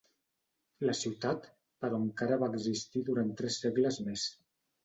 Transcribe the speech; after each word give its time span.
La 0.89 0.95
ciutat 0.99 1.45
però 1.85 2.01
encara 2.05 2.39
va 2.45 2.51
existir 2.57 3.07
durant 3.11 3.33
tres 3.43 3.63
segles 3.67 4.05
més. 4.09 4.29